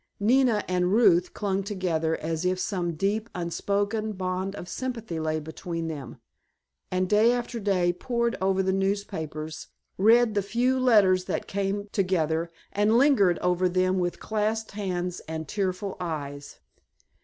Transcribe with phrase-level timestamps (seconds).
[0.19, 5.89] Nina and Ruth clung together as if some deep, unspoken bond of sympathy lay between
[5.89, 6.17] them,
[6.89, 9.67] and day after day pored over the newspapers,
[9.99, 15.47] read the few letters that came together, and lingered over them with clasped hands and
[15.47, 16.61] tearful eyes.